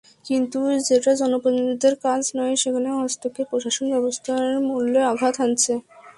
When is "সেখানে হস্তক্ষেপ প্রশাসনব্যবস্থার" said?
2.63-4.45